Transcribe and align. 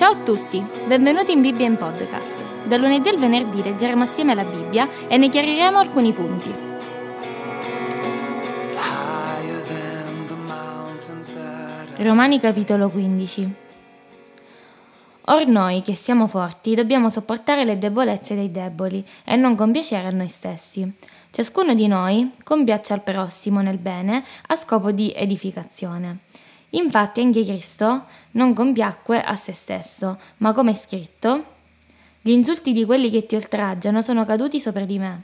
Ciao 0.00 0.12
a 0.12 0.22
tutti, 0.22 0.64
benvenuti 0.86 1.32
in 1.32 1.42
Bibbia 1.42 1.66
in 1.66 1.76
Podcast. 1.76 2.64
Da 2.64 2.78
lunedì 2.78 3.10
al 3.10 3.18
venerdì 3.18 3.62
leggeremo 3.62 4.02
assieme 4.02 4.34
la 4.34 4.44
Bibbia 4.44 4.88
e 5.06 5.18
ne 5.18 5.28
chiariremo 5.28 5.76
alcuni 5.76 6.14
punti. 6.14 6.50
Romani 11.96 12.40
capitolo 12.40 12.88
15 12.88 13.54
Or 15.26 15.46
noi 15.46 15.82
che 15.82 15.94
siamo 15.94 16.26
forti 16.26 16.74
dobbiamo 16.74 17.10
sopportare 17.10 17.64
le 17.64 17.76
debolezze 17.76 18.34
dei 18.34 18.50
deboli 18.50 19.06
e 19.22 19.36
non 19.36 19.54
compiacere 19.54 20.08
a 20.08 20.12
noi 20.12 20.30
stessi. 20.30 20.90
Ciascuno 21.30 21.74
di 21.74 21.86
noi 21.86 22.36
compiaccia 22.42 22.94
al 22.94 23.02
prossimo 23.02 23.60
nel 23.60 23.76
bene 23.76 24.24
a 24.46 24.56
scopo 24.56 24.92
di 24.92 25.12
edificazione. 25.14 26.20
Infatti 26.70 27.20
anche 27.20 27.44
Cristo 27.44 28.04
non 28.32 28.54
compiacque 28.54 29.22
a 29.22 29.34
se 29.34 29.52
stesso, 29.52 30.18
ma 30.38 30.52
come 30.52 30.70
è 30.70 30.74
scritto, 30.74 31.44
gli 32.20 32.30
insulti 32.30 32.72
di 32.72 32.84
quelli 32.84 33.10
che 33.10 33.26
ti 33.26 33.34
oltraggiano 33.34 34.02
sono 34.02 34.24
caduti 34.24 34.60
sopra 34.60 34.84
di 34.84 34.98
me. 34.98 35.22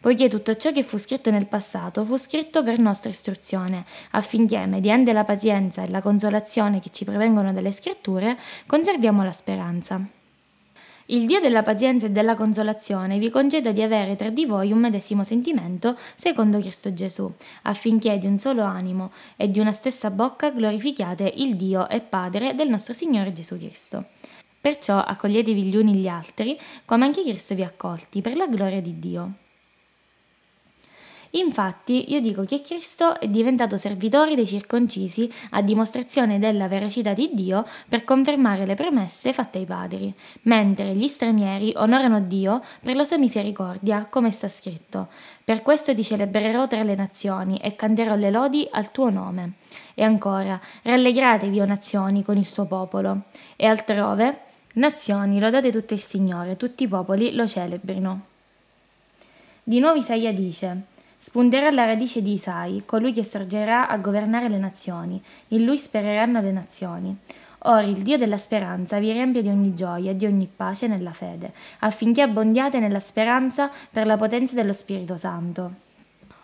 Poiché 0.00 0.28
tutto 0.28 0.56
ciò 0.56 0.70
che 0.70 0.84
fu 0.84 0.96
scritto 0.96 1.30
nel 1.30 1.46
passato 1.46 2.04
fu 2.04 2.16
scritto 2.16 2.62
per 2.62 2.78
nostra 2.78 3.10
istruzione, 3.10 3.84
affinché, 4.12 4.64
mediante 4.66 5.12
la 5.12 5.24
pazienza 5.24 5.82
e 5.82 5.88
la 5.88 6.00
consolazione 6.00 6.78
che 6.78 6.90
ci 6.90 7.04
prevengono 7.04 7.52
dalle 7.52 7.72
scritture, 7.72 8.38
conserviamo 8.66 9.24
la 9.24 9.32
speranza. 9.32 10.17
Il 11.10 11.24
Dio 11.24 11.40
della 11.40 11.62
pazienza 11.62 12.04
e 12.04 12.10
della 12.10 12.34
consolazione 12.34 13.18
vi 13.18 13.30
conceda 13.30 13.72
di 13.72 13.80
avere 13.80 14.14
tra 14.14 14.28
di 14.28 14.44
voi 14.44 14.72
un 14.72 14.78
medesimo 14.78 15.24
sentimento 15.24 15.96
secondo 16.14 16.58
Cristo 16.60 16.92
Gesù, 16.92 17.32
affinché 17.62 18.18
di 18.18 18.26
un 18.26 18.36
solo 18.36 18.62
animo 18.62 19.10
e 19.36 19.50
di 19.50 19.58
una 19.58 19.72
stessa 19.72 20.10
bocca 20.10 20.50
glorifichiate 20.50 21.32
il 21.36 21.56
Dio 21.56 21.88
e 21.88 22.00
Padre 22.00 22.54
del 22.54 22.68
nostro 22.68 22.92
Signore 22.92 23.32
Gesù 23.32 23.56
Cristo. 23.56 24.04
Perciò 24.60 24.98
accoglietevi 24.98 25.62
gli 25.62 25.76
uni 25.76 25.94
gli 25.94 26.08
altri, 26.08 26.58
come 26.84 27.06
anche 27.06 27.22
Cristo 27.22 27.54
vi 27.54 27.62
ha 27.62 27.68
accolti, 27.68 28.20
per 28.20 28.36
la 28.36 28.46
gloria 28.46 28.82
di 28.82 28.98
Dio. 28.98 29.32
Infatti 31.30 32.10
io 32.10 32.20
dico 32.20 32.44
che 32.44 32.62
Cristo 32.62 33.20
è 33.20 33.28
diventato 33.28 33.76
servitore 33.76 34.34
dei 34.34 34.46
circoncisi 34.46 35.30
a 35.50 35.60
dimostrazione 35.60 36.38
della 36.38 36.68
veracità 36.68 37.12
di 37.12 37.30
Dio 37.32 37.66
per 37.88 38.04
confermare 38.04 38.64
le 38.64 38.74
promesse 38.74 39.32
fatte 39.32 39.58
ai 39.58 39.66
padri, 39.66 40.12
mentre 40.42 40.94
gli 40.94 41.06
stranieri 41.06 41.72
onorano 41.76 42.20
Dio 42.20 42.62
per 42.80 42.96
la 42.96 43.04
sua 43.04 43.18
misericordia, 43.18 44.06
come 44.08 44.30
sta 44.30 44.48
scritto. 44.48 45.08
Per 45.44 45.62
questo 45.62 45.94
ti 45.94 46.04
celebrerò 46.04 46.66
tra 46.66 46.82
le 46.82 46.94
nazioni 46.94 47.58
e 47.58 47.74
canterò 47.74 48.16
le 48.16 48.30
lodi 48.30 48.66
al 48.70 48.90
tuo 48.90 49.10
nome. 49.10 49.52
E 49.94 50.04
ancora, 50.04 50.60
rallegratevi, 50.82 51.60
o 51.60 51.64
nazioni, 51.64 52.22
con 52.22 52.36
il 52.36 52.46
suo 52.46 52.66
popolo. 52.66 53.22
E 53.56 53.66
altrove, 53.66 54.40
nazioni, 54.74 55.40
lodate 55.40 55.70
tutto 55.72 55.94
il 55.94 56.00
Signore, 56.00 56.56
tutti 56.56 56.84
i 56.84 56.88
popoli 56.88 57.32
lo 57.32 57.46
celebrino. 57.46 58.26
Di 59.62 59.80
nuovo 59.80 59.98
Isaia 59.98 60.32
dice, 60.32 60.82
Spunterà 61.20 61.70
la 61.72 61.84
radice 61.84 62.22
di 62.22 62.34
Isai, 62.34 62.84
colui 62.86 63.12
che 63.12 63.24
sorgerà 63.24 63.88
a 63.88 63.98
governare 63.98 64.48
le 64.48 64.58
nazioni, 64.58 65.20
in 65.48 65.64
lui 65.64 65.76
spereranno 65.76 66.40
le 66.40 66.52
nazioni. 66.52 67.16
Ora 67.62 67.82
il 67.82 68.02
Dio 68.02 68.16
della 68.16 68.38
speranza 68.38 69.00
vi 69.00 69.10
riempie 69.10 69.42
di 69.42 69.48
ogni 69.48 69.74
gioia 69.74 70.12
e 70.12 70.16
di 70.16 70.26
ogni 70.26 70.48
pace 70.54 70.86
nella 70.86 71.10
fede, 71.10 71.52
affinché 71.80 72.22
abbondiate 72.22 72.78
nella 72.78 73.00
speranza 73.00 73.68
per 73.90 74.06
la 74.06 74.16
potenza 74.16 74.54
dello 74.54 74.72
Spirito 74.72 75.16
Santo. 75.16 75.86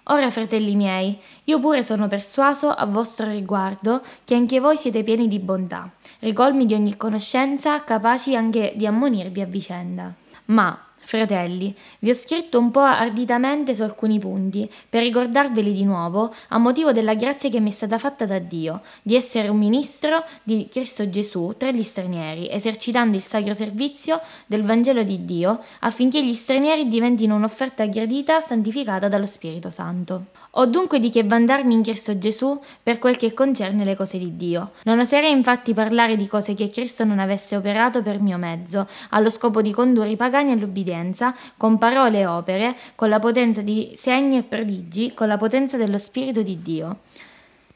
Ora, 0.09 0.29
fratelli 0.31 0.75
miei, 0.75 1.17
io 1.45 1.61
pure 1.61 1.85
sono 1.85 2.09
persuaso 2.09 2.69
a 2.69 2.85
vostro 2.85 3.29
riguardo 3.29 4.03
che 4.25 4.35
anche 4.35 4.59
voi 4.59 4.77
siete 4.77 5.05
pieni 5.05 5.29
di 5.29 5.39
bontà, 5.39 5.89
ricolmi 6.19 6.67
di 6.67 6.75
ogni 6.75 6.97
conoscenza, 6.97 7.85
capaci 7.85 8.35
anche 8.35 8.73
di 8.75 8.87
ammonirvi 8.87 9.41
a 9.41 9.47
vicenda. 9.47 10.13
Ma 10.47 10.79
Fratelli, 11.05 11.75
vi 12.01 12.11
ho 12.11 12.15
scritto 12.15 12.59
un 12.59 12.71
po' 12.71 12.81
arditamente 12.81 13.75
su 13.75 13.83
alcuni 13.83 14.19
punti, 14.19 14.69
per 14.89 15.03
ricordarveli 15.03 15.73
di 15.73 15.85
nuovo, 15.85 16.35
a 16.49 16.59
motivo 16.59 16.93
della 16.93 17.15
grazia 17.15 17.51
che 17.51 17.61
mi 17.61 17.71
è 17.71 17.73
stata 17.73 17.99
fatta 17.99 18.25
da 18.25 18.39
Dio, 18.39 18.81
di 19.03 19.15
essere 19.15 19.49
un 19.49 19.59
ministro 19.59 20.25
di 20.43 20.69
Cristo 20.71 21.09
Gesù 21.09 21.55
tra 21.59 21.71
gli 21.71 21.83
stranieri, 21.83 22.51
esercitando 22.51 23.17
il 23.17 23.23
sacro 23.23 23.55
servizio 23.55 24.21
del 24.47 24.63
Vangelo 24.63 25.03
di 25.03 25.25
Dio, 25.25 25.61
affinché 25.81 26.25
gli 26.25 26.35
stranieri 26.35 26.89
diventino 26.89 27.35
un'offerta 27.37 27.85
gradita 27.87 28.41
santificata 28.41 29.09
dallo 29.09 29.27
Spirito 29.27 29.71
Santo. 29.71 30.27
Ho 30.57 30.67
dunque 30.67 31.01
di 31.01 31.11
che 31.11 31.25
vantarmi 31.25 31.75
in 31.75 31.83
Cristo 31.83 32.17
Gesù 32.17 32.59
per 32.83 32.99
quel 32.99 33.17
che 33.17 33.35
concerne 33.35 33.85
le 33.85 33.97
cose 33.97 34.19
di 34.19 34.37
Dio. 34.37 34.71
Non 34.85 35.01
oserei 35.01 35.33
infatti 35.33 35.75
parlare 35.75 36.17
di 36.17 36.27
cose 36.29 36.55
che 36.55 36.71
Cristo 36.71 37.05
non 37.05 37.19
avesse 37.19 37.57
operato 37.57 38.03
per 38.03 38.21
mio 38.21 38.39
mezzo, 38.39 38.87
allo 39.11 39.31
scopo 39.31 39.63
di 39.63 39.73
condurre 39.73 40.11
i 40.11 40.17
pagani 40.17 40.53
all'ubbidienza, 40.95 41.35
con 41.57 41.79
parole 41.79 42.21
e 42.21 42.27
opere, 42.27 42.77
con 42.95 43.09
la 43.09 43.19
potenza 43.19 43.61
di 43.61 43.93
segni 43.95 44.39
e 44.39 44.43
prodigi, 44.43 45.13
con 45.13 45.29
la 45.29 45.37
potenza 45.37 45.77
dello 45.77 45.99
Spirito 45.99 46.43
di 46.43 46.63
Dio. 46.63 46.99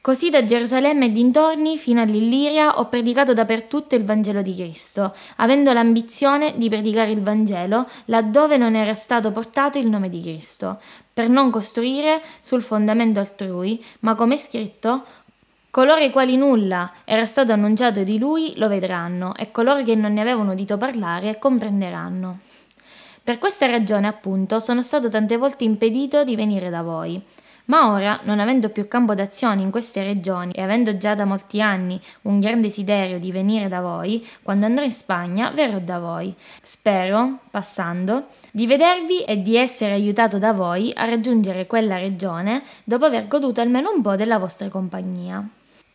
Così 0.00 0.30
da 0.30 0.44
Gerusalemme 0.44 1.06
e 1.06 1.10
dintorni 1.10 1.76
fino 1.76 2.00
all'Illiria 2.00 2.78
ho 2.78 2.86
predicato 2.86 3.34
dappertutto 3.34 3.94
il 3.94 4.04
Vangelo 4.04 4.42
di 4.42 4.54
Cristo, 4.54 5.14
avendo 5.36 5.72
l'ambizione 5.72 6.54
di 6.56 6.68
predicare 6.68 7.10
il 7.10 7.20
Vangelo 7.20 7.86
laddove 8.06 8.56
non 8.56 8.74
era 8.74 8.94
stato 8.94 9.32
portato 9.32 9.76
il 9.76 9.88
nome 9.88 10.08
di 10.08 10.22
Cristo, 10.22 10.80
per 11.12 11.28
non 11.28 11.50
costruire 11.50 12.22
sul 12.40 12.62
fondamento 12.62 13.18
altrui, 13.18 13.84
ma 14.00 14.14
come 14.14 14.36
è 14.36 14.38
scritto, 14.38 15.02
coloro 15.68 16.00
ai 16.00 16.10
quali 16.10 16.36
nulla 16.36 16.90
era 17.04 17.26
stato 17.26 17.52
annunciato 17.52 18.02
di 18.02 18.18
lui 18.18 18.54
lo 18.56 18.68
vedranno, 18.68 19.34
e 19.34 19.50
coloro 19.50 19.82
che 19.82 19.96
non 19.96 20.14
ne 20.14 20.20
avevano 20.20 20.52
udito 20.52 20.78
parlare 20.78 21.38
comprenderanno. 21.38 22.38
Per 23.28 23.36
questa 23.36 23.66
ragione, 23.66 24.06
appunto, 24.06 24.58
sono 24.58 24.82
stato 24.82 25.10
tante 25.10 25.36
volte 25.36 25.64
impedito 25.64 26.24
di 26.24 26.34
venire 26.34 26.70
da 26.70 26.80
voi. 26.80 27.22
Ma 27.66 27.92
ora, 27.92 28.18
non 28.22 28.40
avendo 28.40 28.70
più 28.70 28.88
campo 28.88 29.12
d'azione 29.12 29.60
in 29.60 29.70
queste 29.70 30.02
regioni 30.02 30.52
e 30.52 30.62
avendo 30.62 30.96
già 30.96 31.14
da 31.14 31.26
molti 31.26 31.60
anni 31.60 32.00
un 32.22 32.40
gran 32.40 32.62
desiderio 32.62 33.18
di 33.18 33.30
venire 33.30 33.68
da 33.68 33.82
voi, 33.82 34.26
quando 34.42 34.64
andrò 34.64 34.82
in 34.82 34.92
Spagna 34.92 35.50
verrò 35.50 35.78
da 35.78 35.98
voi. 35.98 36.34
Spero, 36.62 37.40
passando, 37.50 38.28
di 38.50 38.66
vedervi 38.66 39.24
e 39.24 39.42
di 39.42 39.58
essere 39.58 39.92
aiutato 39.92 40.38
da 40.38 40.54
voi 40.54 40.90
a 40.96 41.04
raggiungere 41.04 41.66
quella 41.66 41.98
regione 41.98 42.62
dopo 42.82 43.04
aver 43.04 43.28
goduto 43.28 43.60
almeno 43.60 43.90
un 43.94 44.00
po' 44.00 44.16
della 44.16 44.38
vostra 44.38 44.70
compagnia. 44.70 45.46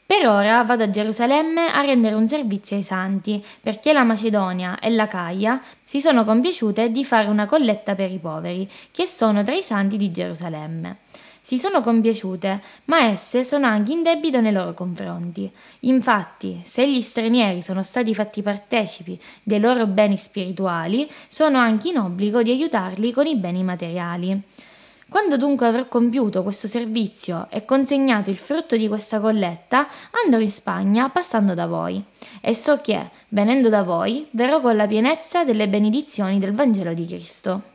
Per 0.05 0.27
ora 0.27 0.63
vado 0.63 0.83
a 0.83 0.89
Gerusalemme 0.89 1.71
a 1.71 1.81
rendere 1.81 2.15
un 2.15 2.27
servizio 2.27 2.75
ai 2.75 2.83
santi, 2.83 3.43
perché 3.61 3.93
la 3.93 4.03
Macedonia 4.03 4.79
e 4.79 4.89
la 4.89 5.07
Caia 5.07 5.61
si 5.83 6.01
sono 6.01 6.23
compiaciute 6.23 6.91
di 6.91 7.03
fare 7.05 7.27
una 7.27 7.45
colletta 7.45 7.95
per 7.95 8.11
i 8.11 8.19
poveri, 8.19 8.69
che 8.91 9.07
sono 9.07 9.43
tra 9.43 9.55
i 9.55 9.63
santi 9.63 9.97
di 9.97 10.11
Gerusalemme 10.11 10.97
si 11.45 11.59
sono 11.59 11.81
compiaciute, 11.81 12.61
ma 12.85 13.09
esse 13.09 13.43
sono 13.43 13.67
anche 13.67 13.91
in 13.91 14.01
debito 14.01 14.39
nei 14.39 14.53
loro 14.53 14.73
confronti. 14.73 15.51
Infatti, 15.81 16.61
se 16.63 16.89
gli 16.89 17.01
stranieri 17.01 17.61
sono 17.61 17.83
stati 17.83 18.15
fatti 18.15 18.41
partecipi 18.41 19.19
dei 19.43 19.59
loro 19.59 19.85
beni 19.85 20.15
spirituali, 20.15 21.05
sono 21.27 21.57
anche 21.57 21.89
in 21.89 21.97
obbligo 21.97 22.41
di 22.41 22.51
aiutarli 22.51 23.11
con 23.11 23.27
i 23.27 23.35
beni 23.35 23.61
materiali. 23.61 24.41
Quando 25.13 25.37
dunque 25.37 25.67
avrò 25.67 25.87
compiuto 25.87 26.41
questo 26.41 26.67
servizio 26.67 27.45
e 27.51 27.65
consegnato 27.65 28.31
il 28.31 28.35
frutto 28.35 28.75
di 28.75 28.87
questa 28.87 29.19
colletta, 29.19 29.85
andrò 30.23 30.39
in 30.39 30.49
Spagna 30.49 31.07
passando 31.09 31.53
da 31.53 31.67
voi. 31.67 32.03
E 32.41 32.55
so 32.55 32.81
che, 32.81 33.11
venendo 33.27 33.69
da 33.69 33.83
voi, 33.83 34.27
verrò 34.31 34.59
con 34.59 34.75
la 34.75 34.87
pienezza 34.87 35.43
delle 35.43 35.69
benedizioni 35.69 36.39
del 36.39 36.55
Vangelo 36.55 36.95
di 36.95 37.05
Cristo. 37.05 37.72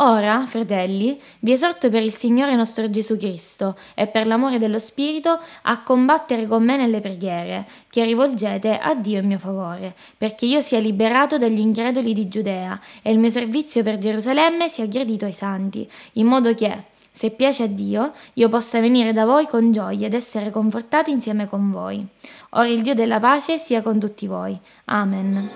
Ora, 0.00 0.44
fratelli, 0.46 1.18
vi 1.40 1.50
esorto 1.50 1.90
per 1.90 2.04
il 2.04 2.12
Signore 2.12 2.54
nostro 2.54 2.88
Gesù 2.88 3.16
Cristo 3.16 3.76
e 3.94 4.06
per 4.06 4.28
l'amore 4.28 4.58
dello 4.58 4.78
Spirito 4.78 5.40
a 5.62 5.82
combattere 5.82 6.46
con 6.46 6.62
me 6.62 6.76
nelle 6.76 7.00
preghiere 7.00 7.66
che 7.90 8.04
rivolgete 8.04 8.78
a 8.78 8.94
Dio 8.94 9.18
in 9.18 9.26
mio 9.26 9.38
favore, 9.38 9.96
perché 10.16 10.46
io 10.46 10.60
sia 10.60 10.78
liberato 10.78 11.36
dagli 11.36 11.58
increduli 11.58 12.12
di 12.12 12.28
Giudea 12.28 12.78
e 13.02 13.10
il 13.10 13.18
mio 13.18 13.30
servizio 13.30 13.82
per 13.82 13.98
Gerusalemme 13.98 14.68
sia 14.68 14.86
gradito 14.86 15.24
ai 15.24 15.32
santi, 15.32 15.88
in 16.12 16.26
modo 16.26 16.54
che, 16.54 16.84
se 17.10 17.30
piace 17.30 17.64
a 17.64 17.68
Dio, 17.68 18.12
io 18.34 18.48
possa 18.48 18.78
venire 18.78 19.12
da 19.12 19.24
voi 19.24 19.48
con 19.48 19.72
gioia 19.72 20.06
ed 20.06 20.14
essere 20.14 20.50
confortato 20.50 21.10
insieme 21.10 21.48
con 21.48 21.72
voi. 21.72 22.06
Ora 22.50 22.68
il 22.68 22.82
Dio 22.82 22.94
della 22.94 23.18
pace 23.18 23.58
sia 23.58 23.82
con 23.82 23.98
tutti 23.98 24.28
voi. 24.28 24.56
Amen. 24.84 25.50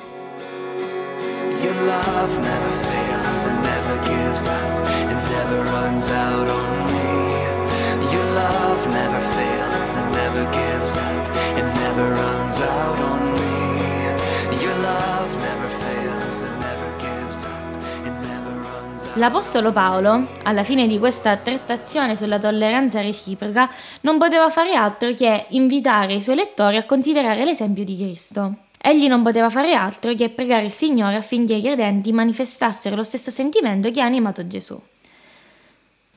L'Apostolo 19.17 19.73
Paolo, 19.73 20.27
alla 20.43 20.65
fine 20.65 20.87
di 20.87 20.99
questa 20.99 21.37
trattazione 21.37 22.17
sulla 22.17 22.39
tolleranza 22.39 23.03
reciproca, 23.03 23.71
non 24.01 24.19
poteva 24.19 24.49
fare 24.49 24.75
altro 24.75 25.13
che 25.13 25.47
invitare 25.51 26.15
i 26.15 26.23
suoi 26.23 26.37
lettori 26.37 26.77
a 26.77 26.85
considerare 26.85 27.45
l'esempio 27.45 27.85
di 27.85 27.97
Cristo. 27.97 28.55
Egli 28.85 29.07
non 29.07 29.23
poteva 29.23 29.49
fare 29.49 29.75
altro 29.75 30.13
che 30.15 30.29
pregare 30.29 30.65
il 30.65 30.73
Signore 30.73 31.15
affinché 31.15 31.55
i 31.55 31.63
credenti 31.63 32.11
manifestassero 32.11 32.97
lo 32.97 33.05
stesso 33.05 33.31
sentimento 33.31 33.93
che 33.93 34.01
ha 34.01 34.05
animato 34.05 34.45
Gesù. 34.49 34.77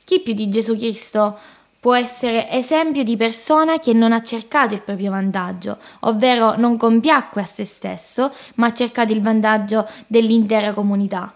Chi 0.03 0.19
più 0.21 0.33
di 0.33 0.49
Gesù 0.49 0.75
Cristo 0.75 1.37
può 1.79 1.93
essere 1.93 2.49
esempio 2.49 3.03
di 3.03 3.15
persona 3.15 3.77
che 3.77 3.93
non 3.93 4.11
ha 4.11 4.23
cercato 4.23 4.73
il 4.73 4.81
proprio 4.81 5.11
vantaggio, 5.11 5.77
ovvero 6.01 6.55
non 6.57 6.75
compiacque 6.75 7.43
a 7.43 7.45
se 7.45 7.65
stesso, 7.65 8.31
ma 8.55 8.65
ha 8.65 8.73
cercato 8.73 9.13
il 9.13 9.21
vantaggio 9.21 9.87
dell'intera 10.07 10.73
comunità. 10.73 11.31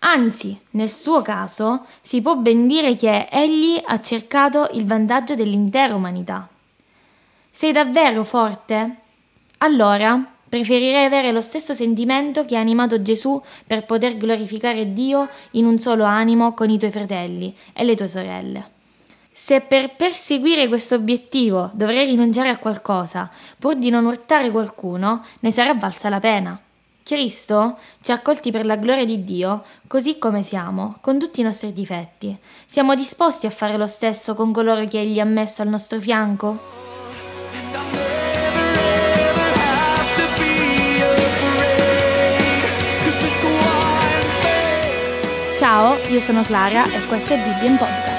Anzi, 0.00 0.60
nel 0.72 0.90
suo 0.90 1.22
caso, 1.22 1.86
si 2.02 2.20
può 2.20 2.36
ben 2.36 2.66
dire 2.66 2.94
che 2.94 3.26
egli 3.30 3.80
ha 3.82 3.98
cercato 4.02 4.68
il 4.72 4.84
vantaggio 4.84 5.34
dell'intera 5.34 5.94
umanità. 5.94 6.46
Sei 7.50 7.72
davvero 7.72 8.24
forte? 8.24 8.96
Allora, 9.58 10.33
preferirei 10.54 11.04
avere 11.04 11.32
lo 11.32 11.40
stesso 11.40 11.74
sentimento 11.74 12.44
che 12.44 12.56
ha 12.56 12.60
animato 12.60 13.02
Gesù 13.02 13.42
per 13.66 13.84
poter 13.84 14.16
glorificare 14.16 14.92
Dio 14.92 15.28
in 15.52 15.66
un 15.66 15.80
solo 15.80 16.04
animo 16.04 16.54
con 16.54 16.70
i 16.70 16.78
tuoi 16.78 16.92
fratelli 16.92 17.52
e 17.72 17.82
le 17.82 17.96
tue 17.96 18.06
sorelle. 18.06 18.70
Se 19.32 19.62
per 19.62 19.96
perseguire 19.96 20.68
questo 20.68 20.94
obiettivo 20.94 21.72
dovrei 21.74 22.06
rinunciare 22.06 22.50
a 22.50 22.58
qualcosa 22.58 23.28
pur 23.58 23.74
di 23.74 23.90
non 23.90 24.04
urtare 24.06 24.52
qualcuno, 24.52 25.24
ne 25.40 25.50
sarà 25.50 25.74
valsa 25.74 26.08
la 26.08 26.20
pena. 26.20 26.56
Cristo 27.02 27.76
ci 28.00 28.12
ha 28.12 28.14
accolti 28.14 28.52
per 28.52 28.64
la 28.64 28.76
gloria 28.76 29.04
di 29.04 29.24
Dio, 29.24 29.64
così 29.88 30.18
come 30.18 30.44
siamo, 30.44 30.94
con 31.00 31.18
tutti 31.18 31.40
i 31.40 31.42
nostri 31.42 31.72
difetti. 31.72 32.38
Siamo 32.64 32.94
disposti 32.94 33.46
a 33.46 33.50
fare 33.50 33.76
lo 33.76 33.88
stesso 33.88 34.34
con 34.34 34.52
coloro 34.52 34.84
che 34.84 35.00
Egli 35.00 35.18
ha 35.18 35.24
messo 35.24 35.62
al 35.62 35.68
nostro 35.68 35.98
fianco? 35.98 36.83
Io 46.14 46.20
sono 46.20 46.44
Clara 46.44 46.84
e 46.92 47.04
questo 47.06 47.32
è 47.32 47.36
Bibbia 47.38 47.68
in 47.68 47.76
Podcast. 47.76 48.13